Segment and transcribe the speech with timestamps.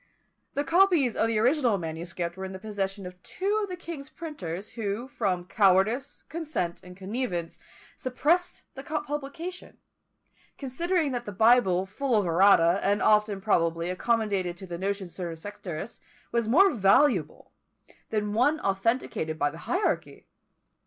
[0.55, 4.09] The copies of the original manuscript were in the possession of two of the king's
[4.09, 7.59] printers, who, from cowardice, consent, and connivance,
[7.97, 9.77] suppressed the publication;
[10.57, 15.17] considering that the Bible full of errata, and often, probably, accommodated to the notions of
[15.17, 17.51] certain sectarists, was more valuable
[18.09, 20.25] than one authenticated by the hierarchy!